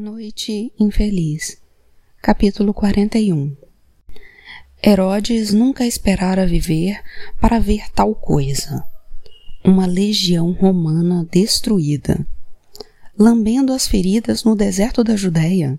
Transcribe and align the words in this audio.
Noite 0.00 0.72
Infeliz 0.78 1.58
Capítulo 2.22 2.72
41 2.72 3.56
Herodes 4.80 5.52
nunca 5.52 5.84
esperara 5.84 6.46
viver 6.46 7.02
para 7.40 7.58
ver 7.58 7.90
tal 7.90 8.14
coisa. 8.14 8.84
Uma 9.64 9.86
legião 9.86 10.52
romana 10.52 11.26
destruída, 11.28 12.24
lambendo 13.18 13.72
as 13.72 13.88
feridas 13.88 14.44
no 14.44 14.54
deserto 14.54 15.02
da 15.02 15.16
Judéia, 15.16 15.76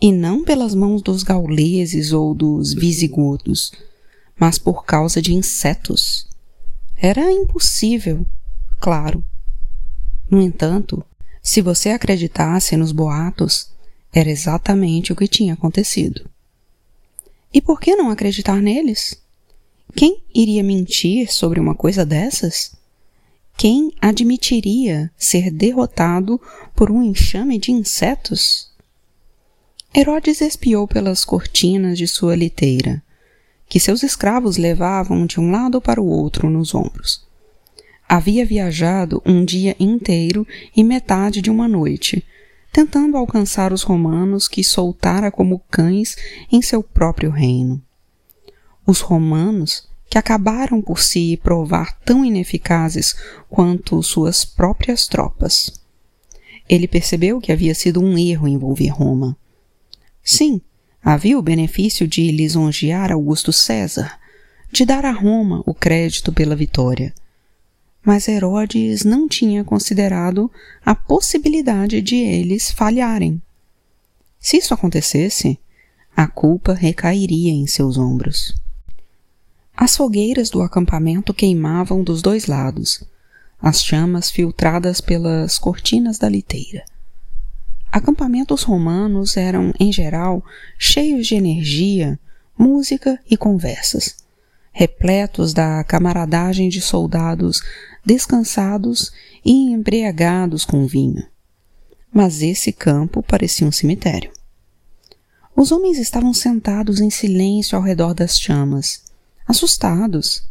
e 0.00 0.10
não 0.10 0.42
pelas 0.42 0.74
mãos 0.74 1.02
dos 1.02 1.22
gauleses 1.22 2.14
ou 2.14 2.34
dos 2.34 2.72
visigodos, 2.72 3.70
mas 4.40 4.58
por 4.58 4.86
causa 4.86 5.20
de 5.20 5.34
insetos. 5.34 6.26
Era 6.96 7.30
impossível, 7.30 8.24
claro. 8.80 9.22
No 10.30 10.40
entanto, 10.40 11.04
se 11.46 11.62
você 11.62 11.90
acreditasse 11.90 12.76
nos 12.76 12.90
boatos, 12.90 13.68
era 14.12 14.28
exatamente 14.28 15.12
o 15.12 15.16
que 15.16 15.28
tinha 15.28 15.54
acontecido. 15.54 16.28
E 17.54 17.62
por 17.62 17.78
que 17.78 17.94
não 17.94 18.10
acreditar 18.10 18.60
neles? 18.60 19.16
Quem 19.94 20.24
iria 20.34 20.64
mentir 20.64 21.32
sobre 21.32 21.60
uma 21.60 21.72
coisa 21.72 22.04
dessas? 22.04 22.74
Quem 23.56 23.92
admitiria 24.00 25.08
ser 25.16 25.52
derrotado 25.52 26.40
por 26.74 26.90
um 26.90 27.00
enxame 27.00 27.60
de 27.60 27.70
insetos? 27.70 28.68
Herodes 29.94 30.40
espiou 30.40 30.88
pelas 30.88 31.24
cortinas 31.24 31.96
de 31.96 32.08
sua 32.08 32.34
liteira, 32.34 33.00
que 33.68 33.78
seus 33.78 34.02
escravos 34.02 34.56
levavam 34.56 35.24
de 35.24 35.38
um 35.38 35.52
lado 35.52 35.80
para 35.80 36.02
o 36.02 36.08
outro 36.08 36.50
nos 36.50 36.74
ombros. 36.74 37.25
Havia 38.08 38.46
viajado 38.46 39.20
um 39.26 39.44
dia 39.44 39.74
inteiro 39.80 40.46
e 40.76 40.84
metade 40.84 41.42
de 41.42 41.50
uma 41.50 41.66
noite, 41.66 42.24
tentando 42.72 43.16
alcançar 43.16 43.72
os 43.72 43.82
romanos 43.82 44.46
que 44.46 44.62
soltara 44.62 45.28
como 45.28 45.60
cães 45.68 46.16
em 46.52 46.62
seu 46.62 46.84
próprio 46.84 47.30
reino. 47.30 47.82
Os 48.86 49.00
romanos, 49.00 49.88
que 50.08 50.16
acabaram 50.16 50.80
por 50.80 51.00
se 51.00 51.36
provar 51.38 51.98
tão 52.04 52.24
ineficazes 52.24 53.16
quanto 53.50 54.00
suas 54.04 54.44
próprias 54.44 55.08
tropas. 55.08 55.72
Ele 56.68 56.86
percebeu 56.86 57.40
que 57.40 57.50
havia 57.50 57.74
sido 57.74 58.00
um 58.00 58.16
erro 58.16 58.46
envolver 58.46 58.88
Roma. 58.88 59.36
Sim, 60.22 60.60
havia 61.02 61.36
o 61.36 61.42
benefício 61.42 62.06
de 62.06 62.30
lisonjear 62.30 63.10
Augusto 63.10 63.52
César, 63.52 64.16
de 64.70 64.84
dar 64.84 65.04
a 65.04 65.10
Roma 65.10 65.60
o 65.66 65.74
crédito 65.74 66.32
pela 66.32 66.54
vitória 66.54 67.12
mas 68.06 68.28
Herodes 68.28 69.04
não 69.04 69.26
tinha 69.26 69.64
considerado 69.64 70.48
a 70.84 70.94
possibilidade 70.94 72.00
de 72.00 72.14
eles 72.14 72.70
falharem. 72.70 73.42
Se 74.38 74.58
isso 74.58 74.72
acontecesse, 74.72 75.58
a 76.16 76.28
culpa 76.28 76.72
recairia 76.72 77.50
em 77.50 77.66
seus 77.66 77.98
ombros. 77.98 78.54
As 79.76 79.96
fogueiras 79.96 80.50
do 80.50 80.62
acampamento 80.62 81.34
queimavam 81.34 82.04
dos 82.04 82.22
dois 82.22 82.46
lados, 82.46 83.02
as 83.60 83.82
chamas 83.82 84.30
filtradas 84.30 85.00
pelas 85.00 85.58
cortinas 85.58 86.16
da 86.16 86.28
liteira. 86.28 86.84
Acampamentos 87.90 88.62
romanos 88.62 89.36
eram, 89.36 89.74
em 89.80 89.92
geral, 89.92 90.44
cheios 90.78 91.26
de 91.26 91.34
energia, 91.34 92.20
música 92.56 93.18
e 93.28 93.36
conversas 93.36 94.25
repletos 94.78 95.54
da 95.54 95.82
camaradagem 95.84 96.68
de 96.68 96.82
soldados 96.82 97.62
descansados 98.04 99.10
e 99.42 99.72
embriagados 99.72 100.66
com 100.66 100.86
vinho. 100.86 101.26
Mas 102.12 102.42
esse 102.42 102.70
campo 102.72 103.22
parecia 103.22 103.66
um 103.66 103.72
cemitério. 103.72 104.30
Os 105.56 105.72
homens 105.72 105.96
estavam 105.96 106.34
sentados 106.34 107.00
em 107.00 107.08
silêncio 107.08 107.74
ao 107.74 107.82
redor 107.82 108.12
das 108.12 108.38
chamas, 108.38 109.02
assustados. 109.48 110.46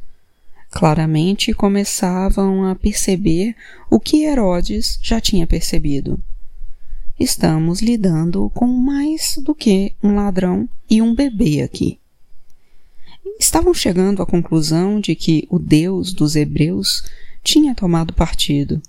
Claramente 0.72 1.54
começavam 1.54 2.66
a 2.66 2.74
perceber 2.74 3.56
o 3.92 4.00
que 4.00 4.24
Herodes 4.24 4.98
já 5.04 5.22
tinha 5.22 5.46
percebido. 5.46 6.20
Estamos 7.20 7.80
lidando 7.80 8.50
com 8.56 8.66
mais 8.66 9.38
do 9.38 9.54
que 9.54 9.96
um 10.02 10.16
ladrão 10.16 10.68
e 10.90 11.00
um 11.00 11.14
bebê 11.14 11.62
aqui 11.62 12.00
estavam 13.40 13.74
chegando 13.74 14.22
à 14.22 14.26
conclusão 14.26 15.00
de 15.00 15.16
que 15.16 15.48
o 15.50 15.60
Deus 15.60 16.14
dos 16.14 16.36
Hebreus 16.36 17.04
tinha 17.44 17.76
tomado 17.76 18.14
partido. 18.14 18.82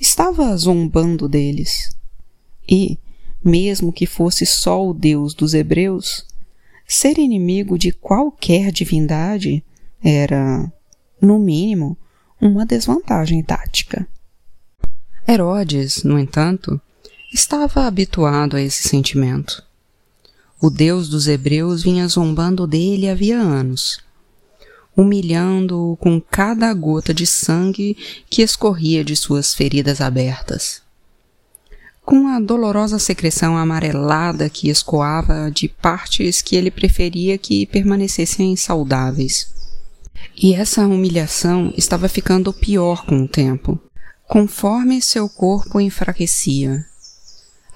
Estava 0.00 0.56
zombando 0.56 1.28
deles. 1.28 1.94
E, 2.68 2.98
mesmo 3.44 3.92
que 3.92 4.06
fosse 4.06 4.46
só 4.46 4.86
o 4.86 4.94
Deus 4.94 5.34
dos 5.34 5.54
Hebreus, 5.54 6.24
ser 6.86 7.18
inimigo 7.18 7.78
de 7.78 7.92
qualquer 7.92 8.72
divindade 8.72 9.62
era, 10.02 10.72
no 11.20 11.38
mínimo, 11.38 11.96
uma 12.40 12.64
desvantagem 12.64 13.42
tática. 13.42 14.06
Herodes, 15.26 16.04
no 16.04 16.18
entanto, 16.18 16.80
estava 17.32 17.86
habituado 17.86 18.56
a 18.56 18.62
esse 18.62 18.88
sentimento. 18.88 19.62
O 20.60 20.70
Deus 20.70 21.08
dos 21.08 21.28
Hebreus 21.28 21.84
vinha 21.84 22.08
zombando 22.08 22.66
dele 22.66 23.08
havia 23.08 23.38
anos, 23.38 24.00
humilhando-o 24.96 25.96
com 25.98 26.20
cada 26.20 26.74
gota 26.74 27.14
de 27.14 27.24
sangue 27.24 27.96
que 28.28 28.42
escorria 28.42 29.04
de 29.04 29.14
suas 29.14 29.54
feridas 29.54 30.00
abertas. 30.00 30.82
Com 32.04 32.26
a 32.26 32.40
dolorosa 32.40 32.98
secreção 32.98 33.56
amarelada 33.56 34.50
que 34.50 34.68
escoava 34.68 35.48
de 35.48 35.68
partes 35.68 36.42
que 36.42 36.56
ele 36.56 36.72
preferia 36.72 37.38
que 37.38 37.64
permanecessem 37.64 38.56
saudáveis. 38.56 39.54
E 40.36 40.54
essa 40.54 40.84
humilhação 40.88 41.72
estava 41.76 42.08
ficando 42.08 42.52
pior 42.52 43.06
com 43.06 43.22
o 43.22 43.28
tempo, 43.28 43.80
conforme 44.26 45.00
seu 45.00 45.28
corpo 45.28 45.80
enfraquecia. 45.80 46.84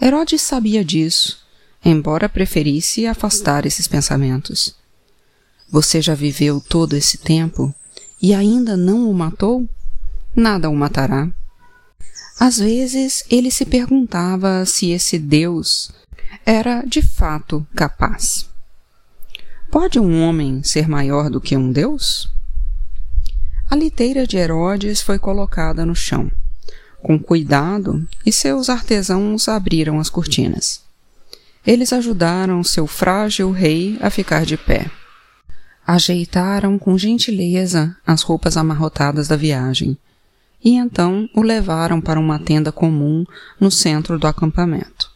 Herodes 0.01 0.43
sabia 0.43 0.85
disso 0.85 1.42
embora 1.85 2.29
preferisse 2.29 3.07
afastar 3.07 3.67
esses 3.67 3.89
pensamentos. 3.89 4.75
Você 5.71 6.01
já 6.03 6.15
viveu 6.15 6.61
todo 6.61 6.95
esse 6.95 7.19
tempo 7.19 7.75
e 8.21 8.35
ainda 8.35 8.77
não 8.77 9.11
o 9.11 9.15
matou? 9.15 9.69
Nada 10.35 10.69
o 10.69 10.77
matará. 10.77 11.29
Às 12.39 12.59
vezes 12.59 13.25
ele 13.31 13.51
se 13.51 13.65
perguntava 13.65 14.65
se 14.67 14.91
esse 14.91 15.19
Deus 15.19 15.91
era 16.45 16.83
de 16.83 17.03
fato 17.03 17.67
capaz. 17.75 18.49
Pode 19.71 19.99
um 19.99 20.23
homem 20.23 20.63
ser 20.63 20.89
maior 20.89 21.31
do 21.31 21.41
que 21.41 21.57
um 21.57 21.73
Deus? 21.73 22.31
A 23.71 23.75
liteira 23.75 24.27
de 24.27 24.37
Herodes 24.37 25.01
foi 25.01 25.19
colocada 25.19 25.87
no 25.87 25.95
chão, 25.95 26.31
com 27.03 27.19
cuidado, 27.19 28.07
e 28.27 28.31
seus 28.31 28.69
artesãos 28.69 29.49
abriram 29.49 29.99
as 29.99 30.11
cortinas. 30.11 30.82
Eles 31.67 31.93
ajudaram 31.93 32.65
seu 32.65 32.87
frágil 32.87 33.51
rei 33.53 33.97
a 34.01 34.11
ficar 34.11 34.45
de 34.45 34.57
pé. 34.57 34.91
Ajeitaram 35.87 36.79
com 36.79 36.99
gentileza 36.99 37.97
as 38.07 38.23
roupas 38.23 38.57
amarrotadas 38.57 39.29
da 39.29 39.37
viagem 39.37 39.97
e 40.65 40.75
então 40.75 41.29
o 41.35 41.43
levaram 41.43 42.01
para 42.01 42.21
uma 42.21 42.39
tenda 42.39 42.71
comum 42.71 43.25
no 43.59 43.71
centro 43.71 44.19
do 44.19 44.27
acampamento, 44.27 45.11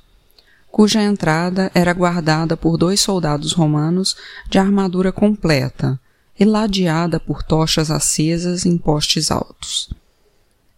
cuja 0.71 1.03
entrada 1.03 1.71
era 1.75 1.93
guardada 1.93 2.57
por 2.57 2.77
dois 2.77 3.01
soldados 3.01 3.53
romanos 3.53 4.17
de 4.49 4.59
armadura 4.59 5.13
completa 5.13 5.99
e 6.39 6.45
ladeada 6.45 7.19
por 7.21 7.43
tochas 7.43 7.91
acesas 7.91 8.67
em 8.67 8.77
postes 8.77 9.31
altos. 9.31 9.89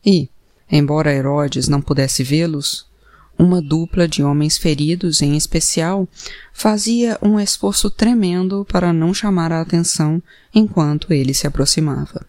E, 0.04 0.28
embora 0.70 1.12
Herodes 1.12 1.66
não 1.66 1.80
pudesse 1.80 2.22
vê-los, 2.22 2.87
uma 3.38 3.62
dupla 3.62 4.08
de 4.08 4.22
homens 4.22 4.58
feridos, 4.58 5.22
em 5.22 5.36
especial, 5.36 6.08
fazia 6.52 7.16
um 7.22 7.38
esforço 7.38 7.88
tremendo 7.88 8.66
para 8.70 8.92
não 8.92 9.14
chamar 9.14 9.52
a 9.52 9.60
atenção 9.60 10.20
enquanto 10.52 11.12
ele 11.12 11.32
se 11.32 11.46
aproximava. 11.46 12.26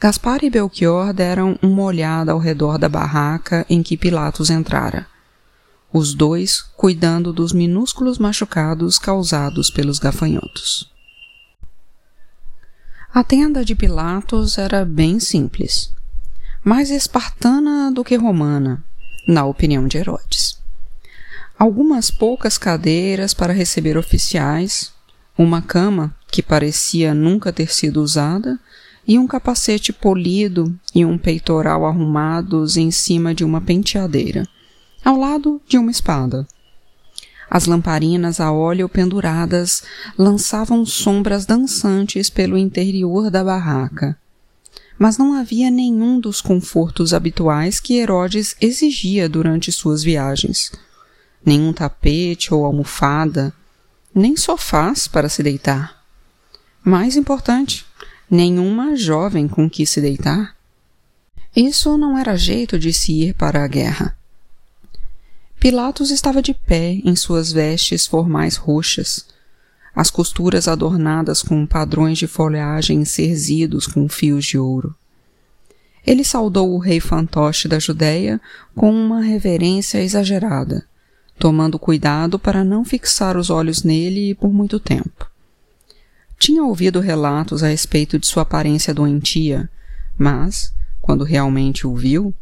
Gaspar 0.00 0.44
e 0.44 0.50
Belchior 0.50 1.12
deram 1.12 1.58
uma 1.60 1.82
olhada 1.82 2.30
ao 2.30 2.38
redor 2.38 2.78
da 2.78 2.88
barraca 2.88 3.66
em 3.68 3.82
que 3.82 3.96
Pilatos 3.96 4.50
entrara. 4.50 5.06
Os 5.92 6.14
dois 6.14 6.60
cuidando 6.76 7.32
dos 7.32 7.52
minúsculos 7.52 8.18
machucados 8.18 8.98
causados 8.98 9.70
pelos 9.70 9.98
gafanhotos. 9.98 10.92
A 13.12 13.24
tenda 13.24 13.64
de 13.64 13.74
Pilatos 13.74 14.58
era 14.58 14.84
bem 14.84 15.18
simples, 15.18 15.90
mais 16.62 16.90
espartana 16.90 17.90
do 17.90 18.04
que 18.04 18.14
romana, 18.16 18.84
na 19.28 19.44
opinião 19.44 19.86
de 19.86 19.98
Herodes. 19.98 20.58
Algumas 21.58 22.10
poucas 22.10 22.56
cadeiras 22.56 23.34
para 23.34 23.52
receber 23.52 23.98
oficiais, 23.98 24.90
uma 25.36 25.60
cama 25.60 26.14
que 26.30 26.42
parecia 26.42 27.12
nunca 27.12 27.52
ter 27.52 27.70
sido 27.70 28.02
usada 28.02 28.58
e 29.06 29.18
um 29.18 29.26
capacete 29.26 29.92
polido 29.92 30.74
e 30.94 31.04
um 31.04 31.18
peitoral 31.18 31.84
arrumados 31.84 32.78
em 32.78 32.90
cima 32.90 33.34
de 33.34 33.44
uma 33.44 33.60
penteadeira, 33.60 34.48
ao 35.04 35.18
lado 35.18 35.60
de 35.68 35.76
uma 35.76 35.90
espada. 35.90 36.46
As 37.50 37.66
lamparinas 37.66 38.40
a 38.40 38.52
óleo 38.52 38.88
penduradas 38.88 39.82
lançavam 40.16 40.84
sombras 40.86 41.44
dançantes 41.44 42.30
pelo 42.30 42.58
interior 42.58 43.30
da 43.30 43.42
barraca. 43.44 44.18
Mas 44.98 45.16
não 45.16 45.34
havia 45.34 45.70
nenhum 45.70 46.18
dos 46.18 46.40
confortos 46.40 47.14
habituais 47.14 47.78
que 47.78 47.98
Herodes 47.98 48.56
exigia 48.60 49.28
durante 49.28 49.70
suas 49.70 50.02
viagens. 50.02 50.72
Nenhum 51.44 51.72
tapete 51.72 52.52
ou 52.52 52.64
almofada, 52.64 53.54
nem 54.14 54.36
sofás 54.36 55.06
para 55.06 55.28
se 55.28 55.42
deitar. 55.42 56.02
Mais 56.82 57.16
importante, 57.16 57.86
nenhuma 58.28 58.96
jovem 58.96 59.46
com 59.46 59.70
que 59.70 59.86
se 59.86 60.00
deitar. 60.00 60.56
Isso 61.54 61.96
não 61.96 62.18
era 62.18 62.36
jeito 62.36 62.78
de 62.78 62.92
se 62.92 63.12
ir 63.12 63.34
para 63.34 63.64
a 63.64 63.68
guerra. 63.68 64.16
Pilatos 65.60 66.10
estava 66.10 66.40
de 66.40 66.54
pé 66.54 67.00
em 67.04 67.16
suas 67.16 67.50
vestes 67.52 68.06
formais 68.06 68.56
roxas, 68.56 69.26
as 69.98 70.12
costuras 70.12 70.68
adornadas 70.68 71.42
com 71.42 71.66
padrões 71.66 72.18
de 72.18 72.28
folhagem 72.28 73.04
cerzidos 73.04 73.84
com 73.84 74.08
fios 74.08 74.46
de 74.46 74.56
ouro. 74.56 74.94
Ele 76.06 76.22
saudou 76.22 76.72
o 76.72 76.78
rei 76.78 77.00
fantoche 77.00 77.66
da 77.66 77.80
Judéia 77.80 78.40
com 78.76 78.92
uma 78.92 79.20
reverência 79.20 80.00
exagerada, 80.00 80.86
tomando 81.36 81.80
cuidado 81.80 82.38
para 82.38 82.62
não 82.62 82.84
fixar 82.84 83.36
os 83.36 83.50
olhos 83.50 83.82
nele 83.82 84.36
por 84.36 84.52
muito 84.52 84.78
tempo. 84.78 85.28
Tinha 86.38 86.62
ouvido 86.62 87.00
relatos 87.00 87.64
a 87.64 87.66
respeito 87.66 88.20
de 88.20 88.26
sua 88.28 88.44
aparência 88.44 88.94
doentia, 88.94 89.68
mas, 90.16 90.72
quando 91.00 91.24
realmente 91.24 91.88
o 91.88 91.96
viu, 91.96 92.32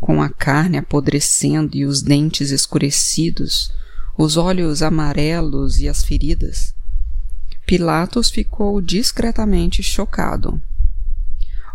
com 0.00 0.20
a 0.20 0.28
carne 0.28 0.76
apodrecendo 0.76 1.76
e 1.76 1.84
os 1.84 2.02
dentes 2.02 2.50
escurecidos, 2.50 3.72
os 4.18 4.36
olhos 4.36 4.82
amarelos 4.82 5.78
e 5.78 5.88
as 5.88 6.02
feridas. 6.02 6.74
Pilatos 7.66 8.30
ficou 8.30 8.80
discretamente 8.80 9.82
chocado. 9.82 10.62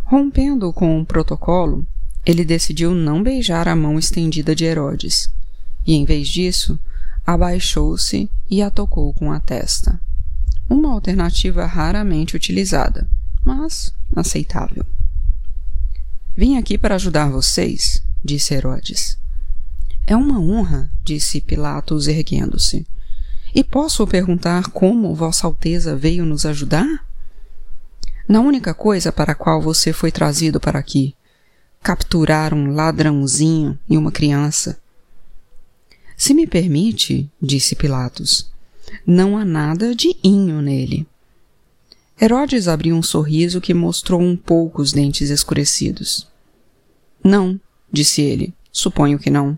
Rompendo 0.05 0.71
com 0.71 1.01
o 1.01 1.05
protocolo, 1.05 1.85
ele 2.25 2.45
decidiu 2.45 2.95
não 2.95 3.21
beijar 3.21 3.67
a 3.67 3.75
mão 3.75 3.99
estendida 3.99 4.55
de 4.55 4.63
Herodes, 4.63 5.29
e 5.85 5.93
em 5.93 6.05
vez 6.05 6.29
disso, 6.29 6.79
abaixou-se 7.27 8.29
e 8.49 8.61
a 8.61 8.71
tocou 8.71 9.13
com 9.13 9.33
a 9.33 9.39
testa. 9.41 9.99
Uma 10.69 10.93
alternativa 10.93 11.65
raramente 11.65 12.37
utilizada, 12.37 13.05
mas 13.44 13.94
aceitável. 14.15 14.85
Vim 16.37 16.55
aqui 16.55 16.77
para 16.77 16.95
ajudar 16.95 17.29
vocês, 17.29 18.01
disse 18.23 18.53
Herodes. 18.53 19.17
É 20.07 20.15
uma 20.15 20.39
honra, 20.39 20.89
disse 21.03 21.41
Pilatos, 21.41 22.07
erguendo-se. 22.07 22.87
E 23.53 23.63
posso 23.63 24.07
perguntar 24.07 24.69
como 24.69 25.13
Vossa 25.13 25.45
Alteza 25.45 25.95
veio 25.95 26.25
nos 26.25 26.45
ajudar? 26.45 27.06
Na 28.27 28.39
única 28.39 28.74
coisa 28.74 29.12
para 29.12 29.33
a 29.33 29.36
qual 29.36 29.62
você 29.62 29.92
foi 29.92 30.12
trazido 30.12 30.59
para 30.59 30.80
aqui, 30.80 31.13
capturar 31.83 32.53
um 32.53 32.74
ladrãozinho 32.74 33.77
e 33.89 33.98
uma 33.98 34.12
criança. 34.12 34.80
Se 36.15 36.33
me 36.33 36.48
permite, 36.48 37.30
disse 37.42 37.75
Pilatos, 37.75 38.50
não 39.06 39.38
há 39.38 39.44
nada 39.44 39.94
de 39.94 40.15
inho 40.24 40.62
nele. 40.62 41.06
Herodes 42.21 42.68
abriu 42.68 42.95
um 42.95 43.01
sorriso 43.01 43.59
que 43.59 43.74
mostrou 43.74 44.21
um 44.21 44.38
pouco 44.38 44.81
os 44.81 44.94
dentes 44.94 45.30
escurecidos. 45.30 46.27
Não, 47.24 47.59
disse 47.92 48.21
ele. 48.21 48.54
Suponho 48.71 49.18
que 49.19 49.30
não. 49.30 49.57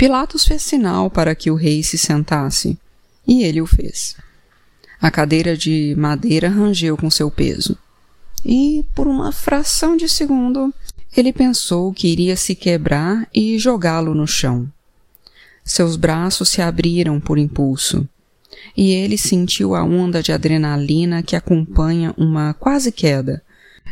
Pilatos 0.00 0.46
fez 0.46 0.62
sinal 0.62 1.10
para 1.10 1.34
que 1.34 1.50
o 1.50 1.54
rei 1.54 1.82
se 1.82 1.98
sentasse, 1.98 2.78
e 3.28 3.42
ele 3.42 3.60
o 3.60 3.66
fez. 3.66 4.16
A 4.98 5.10
cadeira 5.10 5.54
de 5.54 5.94
madeira 5.94 6.48
rangeu 6.48 6.96
com 6.96 7.10
seu 7.10 7.30
peso. 7.30 7.76
E, 8.42 8.82
por 8.94 9.06
uma 9.06 9.30
fração 9.30 9.98
de 9.98 10.08
segundo, 10.08 10.72
ele 11.14 11.34
pensou 11.34 11.92
que 11.92 12.08
iria 12.08 12.34
se 12.34 12.54
quebrar 12.54 13.28
e 13.34 13.58
jogá-lo 13.58 14.14
no 14.14 14.26
chão. 14.26 14.66
Seus 15.62 15.96
braços 15.96 16.48
se 16.48 16.62
abriram 16.62 17.20
por 17.20 17.36
impulso, 17.36 18.08
e 18.74 18.92
ele 18.92 19.18
sentiu 19.18 19.74
a 19.74 19.84
onda 19.84 20.22
de 20.22 20.32
adrenalina 20.32 21.22
que 21.22 21.36
acompanha 21.36 22.14
uma 22.16 22.54
quase 22.54 22.90
queda, 22.90 23.42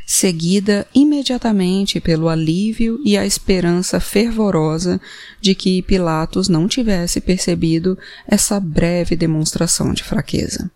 seguida 0.07 0.87
imediatamente 0.95 2.01
pelo 2.01 2.29
alívio 2.29 3.01
e 3.05 3.17
a 3.17 3.27
esperança 3.27 4.01
fervorosa 4.01 5.01
de 5.41 5.55
que 5.55 5.83
Pilatos 5.83 6.49
não 6.49 6.67
tivesse 6.67 7.21
percebido 7.21 7.99
essa 8.27 8.59
breve 8.59 9.17
demonstração 9.17 9.93
de 9.93 10.03
fraqueza. 10.03 10.71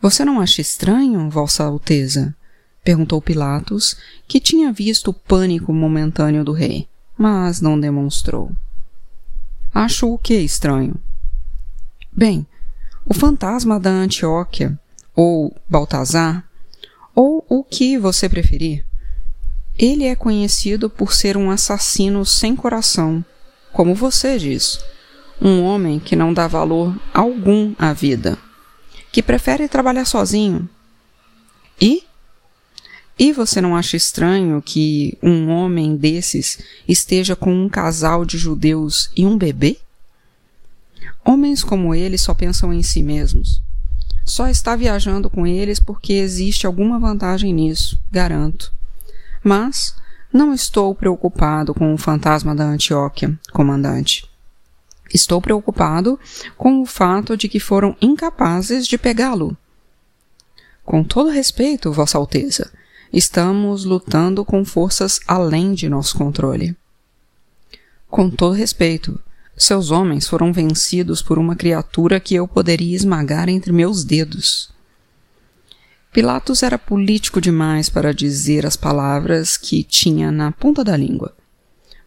Você 0.00 0.24
não 0.24 0.40
acha 0.40 0.60
estranho, 0.60 1.28
Vossa 1.28 1.64
Alteza? 1.64 2.34
perguntou 2.82 3.20
Pilatos, 3.20 3.96
que 4.26 4.40
tinha 4.40 4.72
visto 4.72 5.08
o 5.08 5.14
pânico 5.14 5.72
momentâneo 5.72 6.42
do 6.42 6.52
rei, 6.52 6.88
mas 7.16 7.60
não 7.60 7.78
demonstrou. 7.78 8.50
Acho 9.72 10.12
o 10.12 10.18
que 10.18 10.34
estranho? 10.34 10.94
Bem, 12.10 12.46
o 13.04 13.14
fantasma 13.14 13.78
da 13.78 13.90
Antioquia, 13.90 14.78
ou 15.14 15.54
Baltazar, 15.68 16.44
ou 17.14 17.44
o 17.48 17.62
que 17.62 17.98
você 17.98 18.28
preferir. 18.28 18.84
Ele 19.76 20.04
é 20.04 20.14
conhecido 20.14 20.90
por 20.90 21.12
ser 21.12 21.36
um 21.36 21.50
assassino 21.50 22.24
sem 22.24 22.54
coração, 22.54 23.24
como 23.72 23.94
você 23.94 24.38
diz, 24.38 24.78
um 25.40 25.62
homem 25.62 25.98
que 25.98 26.14
não 26.14 26.34
dá 26.34 26.46
valor 26.46 26.94
algum 27.14 27.74
à 27.78 27.92
vida, 27.92 28.38
que 29.10 29.22
prefere 29.22 29.68
trabalhar 29.68 30.04
sozinho. 30.04 30.68
E? 31.80 32.04
E 33.18 33.32
você 33.32 33.60
não 33.60 33.76
acha 33.76 33.96
estranho 33.96 34.62
que 34.62 35.16
um 35.22 35.48
homem 35.48 35.96
desses 35.96 36.58
esteja 36.88 37.36
com 37.36 37.52
um 37.52 37.68
casal 37.68 38.24
de 38.24 38.36
judeus 38.38 39.10
e 39.16 39.26
um 39.26 39.36
bebê? 39.36 39.78
Homens 41.24 41.62
como 41.62 41.94
ele 41.94 42.16
só 42.18 42.34
pensam 42.34 42.72
em 42.72 42.82
si 42.82 43.02
mesmos 43.02 43.62
só 44.30 44.48
está 44.48 44.76
viajando 44.76 45.28
com 45.28 45.46
eles 45.46 45.80
porque 45.80 46.12
existe 46.12 46.66
alguma 46.66 46.98
vantagem 46.98 47.52
nisso, 47.52 48.00
garanto. 48.10 48.72
Mas 49.42 49.94
não 50.32 50.54
estou 50.54 50.94
preocupado 50.94 51.74
com 51.74 51.92
o 51.92 51.98
fantasma 51.98 52.54
da 52.54 52.64
Antioquia, 52.64 53.36
comandante. 53.52 54.24
Estou 55.12 55.40
preocupado 55.40 56.18
com 56.56 56.80
o 56.80 56.86
fato 56.86 57.36
de 57.36 57.48
que 57.48 57.58
foram 57.58 57.96
incapazes 58.00 58.86
de 58.86 58.96
pegá-lo. 58.96 59.56
Com 60.84 61.02
todo 61.02 61.30
respeito, 61.30 61.92
Vossa 61.92 62.16
Alteza, 62.16 62.70
estamos 63.12 63.84
lutando 63.84 64.44
com 64.44 64.64
forças 64.64 65.18
além 65.26 65.74
de 65.74 65.88
nosso 65.88 66.16
controle. 66.16 66.76
Com 68.08 68.30
todo 68.30 68.54
respeito, 68.54 69.20
seus 69.56 69.90
homens 69.90 70.26
foram 70.26 70.52
vencidos 70.52 71.22
por 71.22 71.38
uma 71.38 71.54
criatura 71.54 72.18
que 72.18 72.34
eu 72.34 72.48
poderia 72.48 72.96
esmagar 72.96 73.48
entre 73.48 73.72
meus 73.72 74.04
dedos. 74.04 74.70
Pilatos 76.12 76.62
era 76.62 76.78
político 76.78 77.40
demais 77.40 77.88
para 77.88 78.12
dizer 78.12 78.66
as 78.66 78.76
palavras 78.76 79.56
que 79.56 79.84
tinha 79.84 80.32
na 80.32 80.50
ponta 80.50 80.82
da 80.82 80.96
língua. 80.96 81.34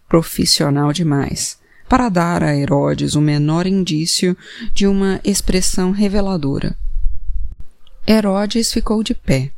Profissional 0.09 0.91
demais 0.91 1.57
para 1.93 2.09
dar 2.09 2.43
a 2.43 2.55
Herodes 2.55 3.13
o 3.13 3.21
menor 3.21 3.67
indício 3.67 4.35
de 4.73 4.87
uma 4.87 5.21
expressão 5.23 5.91
reveladora. 5.91 6.75
Herodes 8.07 8.73
ficou 8.73 9.03
de 9.03 9.13
pé, 9.13 9.51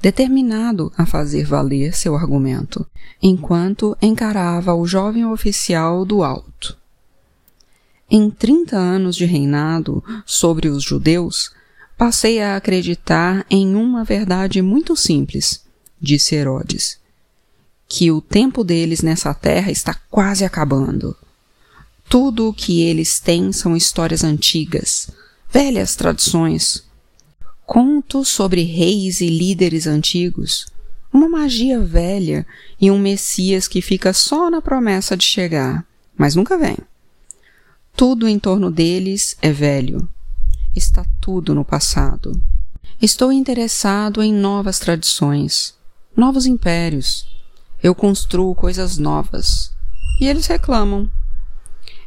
determinado 0.00 0.92
a 0.96 1.04
fazer 1.04 1.44
valer 1.44 1.94
seu 1.94 2.14
argumento, 2.14 2.86
enquanto 3.20 3.96
encarava 4.00 4.72
o 4.72 4.86
jovem 4.86 5.26
oficial 5.26 6.04
do 6.04 6.22
alto. 6.22 6.79
Em 8.12 8.28
trinta 8.28 8.76
anos 8.76 9.14
de 9.14 9.24
reinado 9.24 10.02
sobre 10.26 10.68
os 10.68 10.82
judeus, 10.82 11.52
passei 11.96 12.40
a 12.40 12.56
acreditar 12.56 13.46
em 13.48 13.76
uma 13.76 14.02
verdade 14.02 14.60
muito 14.60 14.96
simples, 14.96 15.64
disse 16.00 16.34
Herodes, 16.34 16.98
que 17.88 18.10
o 18.10 18.20
tempo 18.20 18.64
deles 18.64 19.00
nessa 19.00 19.32
terra 19.32 19.70
está 19.70 19.94
quase 20.10 20.44
acabando. 20.44 21.16
Tudo 22.08 22.48
o 22.48 22.52
que 22.52 22.82
eles 22.82 23.20
têm 23.20 23.52
são 23.52 23.76
histórias 23.76 24.24
antigas, 24.24 25.08
velhas 25.48 25.94
tradições, 25.94 26.82
contos 27.64 28.28
sobre 28.28 28.64
reis 28.64 29.20
e 29.20 29.28
líderes 29.28 29.86
antigos, 29.86 30.66
uma 31.12 31.28
magia 31.28 31.78
velha 31.78 32.44
e 32.80 32.90
um 32.90 32.98
Messias 32.98 33.68
que 33.68 33.80
fica 33.80 34.12
só 34.12 34.50
na 34.50 34.60
promessa 34.60 35.16
de 35.16 35.24
chegar, 35.24 35.86
mas 36.16 36.34
nunca 36.34 36.58
vem. 36.58 36.76
Tudo 38.00 38.26
em 38.26 38.38
torno 38.38 38.70
deles 38.70 39.36
é 39.42 39.52
velho. 39.52 40.08
Está 40.74 41.04
tudo 41.20 41.54
no 41.54 41.62
passado. 41.62 42.32
Estou 42.98 43.30
interessado 43.30 44.22
em 44.22 44.32
novas 44.32 44.78
tradições, 44.78 45.74
novos 46.16 46.46
impérios. 46.46 47.26
Eu 47.82 47.94
construo 47.94 48.54
coisas 48.54 48.96
novas, 48.96 49.74
e 50.18 50.26
eles 50.26 50.46
reclamam. 50.46 51.10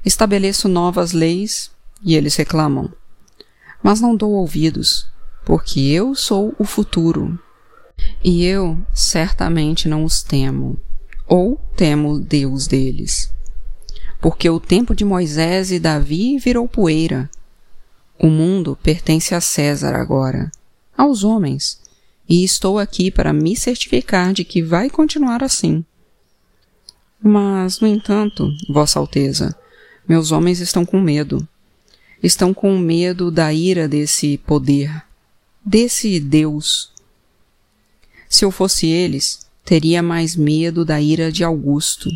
Estabeleço 0.04 0.68
novas 0.68 1.12
leis 1.12 1.70
e 2.04 2.16
eles 2.16 2.36
reclamam. 2.36 2.92
Mas 3.84 4.02
não 4.02 4.16
dou 4.16 4.32
ouvidos, 4.32 5.06
porque 5.46 5.80
eu 5.80 6.16
sou 6.16 6.56
o 6.58 6.64
futuro. 6.64 7.38
E 8.24 8.44
eu 8.46 8.84
certamente 8.96 9.88
não 9.88 10.04
os 10.04 10.24
temo, 10.24 10.76
ou 11.28 11.56
temo 11.78 12.20
Deus 12.20 12.66
deles. 12.66 13.32
Porque 14.24 14.50
o 14.50 14.58
tempo 14.58 14.96
de 14.96 15.04
Moisés 15.04 15.70
e 15.70 15.78
Davi 15.78 16.38
virou 16.38 16.66
poeira. 16.66 17.30
O 18.18 18.28
mundo 18.28 18.80
pertence 18.82 19.36
a 19.36 19.42
César 19.42 19.98
agora, 19.98 20.50
aos 20.98 21.26
homens, 21.26 21.82
e 22.30 22.42
estou 22.42 22.80
aqui 22.80 23.12
para 23.12 23.34
me 23.34 23.54
certificar 23.54 24.32
de 24.32 24.46
que 24.46 24.64
vai 24.64 24.90
continuar 24.90 25.44
assim. 25.44 25.84
Mas, 27.22 27.82
no 27.82 27.88
entanto, 27.88 28.50
Vossa 28.70 28.98
Alteza, 28.98 29.54
meus 30.08 30.32
homens 30.32 30.62
estão 30.62 30.86
com 30.86 31.02
medo. 31.02 31.46
Estão 32.24 32.54
com 32.54 32.78
medo 32.78 33.30
da 33.30 33.54
ira 33.54 33.90
desse 33.90 34.38
poder, 34.38 35.04
desse 35.66 36.18
Deus. 36.18 36.94
Se 38.30 38.46
eu 38.46 38.52
fosse 38.52 38.88
eles, 38.88 39.46
teria 39.66 40.02
mais 40.02 40.34
medo 40.34 40.86
da 40.86 41.02
ira 41.02 41.30
de 41.30 41.44
Augusto. 41.44 42.10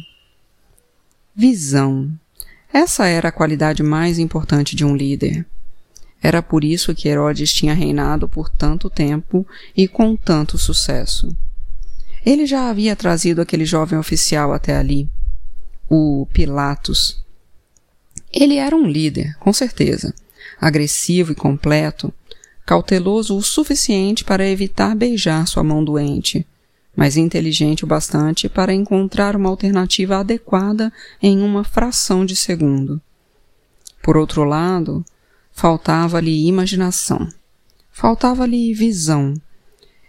Visão. 1.39 2.11
Essa 2.73 3.05
era 3.05 3.29
a 3.29 3.31
qualidade 3.31 3.83
mais 3.83 4.17
importante 4.17 4.75
de 4.75 4.83
um 4.83 4.95
líder. 4.95 5.45
Era 6.19 6.41
por 6.41 6.63
isso 6.63 6.95
que 6.95 7.07
Herodes 7.07 7.53
tinha 7.53 7.75
reinado 7.75 8.27
por 8.27 8.49
tanto 8.49 8.89
tempo 8.89 9.45
e 9.75 9.87
com 9.87 10.15
tanto 10.15 10.57
sucesso. 10.57 11.29
Ele 12.25 12.47
já 12.47 12.71
havia 12.71 12.95
trazido 12.95 13.39
aquele 13.39 13.65
jovem 13.65 13.99
oficial 13.99 14.51
até 14.51 14.75
ali, 14.77 15.07
o 15.87 16.27
Pilatos. 16.33 17.23
Ele 18.33 18.55
era 18.55 18.75
um 18.75 18.87
líder, 18.87 19.37
com 19.37 19.53
certeza, 19.53 20.15
agressivo 20.59 21.33
e 21.33 21.35
completo, 21.35 22.11
cauteloso 22.65 23.37
o 23.37 23.43
suficiente 23.43 24.23
para 24.23 24.49
evitar 24.49 24.95
beijar 24.95 25.45
sua 25.45 25.63
mão 25.63 25.83
doente, 25.83 26.47
mas 26.97 27.15
inteligente 27.15 27.85
o 27.85 27.87
bastante 27.87 28.49
para 28.49 28.73
encontrar 28.73 29.37
uma 29.37 29.47
alternativa 29.47 30.17
adequada 30.17 30.91
em 31.21 31.41
uma 31.41 31.63
fração 31.63 32.25
de 32.25 32.35
segundo. 32.35 32.99
Por 34.01 34.17
outro 34.17 34.43
lado, 34.43 35.05
Faltava-lhe 35.59 36.45
imaginação. 36.45 37.27
Faltava-lhe 37.91 38.75
visão. 38.75 39.33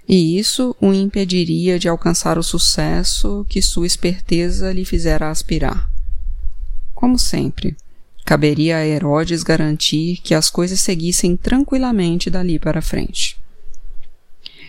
E 0.06 0.38
isso 0.38 0.76
o 0.78 0.92
impediria 0.92 1.78
de 1.78 1.88
alcançar 1.88 2.36
o 2.36 2.42
sucesso 2.42 3.46
que 3.48 3.62
sua 3.62 3.86
esperteza 3.86 4.70
lhe 4.70 4.84
fizera 4.84 5.30
aspirar. 5.30 5.90
Como 6.92 7.18
sempre, 7.18 7.74
caberia 8.26 8.76
a 8.76 8.86
Herodes 8.86 9.42
garantir 9.42 10.18
que 10.18 10.34
as 10.34 10.50
coisas 10.50 10.80
seguissem 10.80 11.34
tranquilamente 11.34 12.28
dali 12.28 12.58
para 12.58 12.82
frente. 12.82 13.40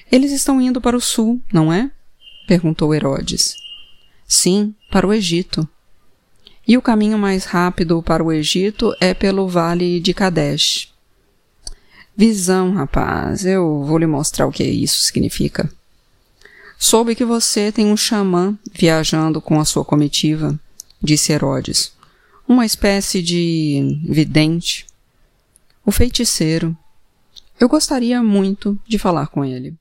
Eles 0.09 0.31
estão 0.31 0.61
indo 0.61 0.79
para 0.79 0.95
o 0.95 1.01
sul, 1.01 1.41
não 1.51 1.73
é? 1.73 1.91
Perguntou 2.50 2.96
Herodes. 2.96 3.58
Sim, 4.27 4.74
para 4.89 5.06
o 5.06 5.13
Egito. 5.13 5.70
E 6.68 6.75
o 6.75 6.82
caminho 6.82 7.15
mais 7.15 7.46
rápido 7.46 8.01
para 8.01 8.24
o 8.24 8.32
Egito 8.32 8.91
é 9.00 9.13
pelo 9.13 9.48
vale 9.48 10.00
de 10.00 10.15
Kadesh. 10.15 10.91
Visão, 12.18 12.74
rapaz, 12.74 13.46
eu 13.46 13.84
vou 13.84 14.00
lhe 14.00 14.08
mostrar 14.08 14.48
o 14.48 14.51
que 14.51 14.63
isso 14.63 15.00
significa. 15.01 15.72
Soube 16.75 17.13
que 17.13 17.24
você 17.24 17.72
tem 17.72 17.86
um 17.86 17.96
xamã 17.96 18.58
viajando 18.74 19.39
com 19.39 19.60
a 19.60 19.65
sua 19.65 19.86
comitiva, 19.86 20.60
disse 21.00 21.32
Herodes. 21.32 21.94
Uma 22.48 22.65
espécie 22.65 23.22
de 23.22 24.01
vidente. 24.10 24.88
O 25.86 25.91
feiticeiro. 25.91 26.75
Eu 27.60 27.70
gostaria 27.70 28.24
muito 28.24 28.79
de 28.88 28.98
falar 28.98 29.27
com 29.27 29.46
ele. 29.46 29.77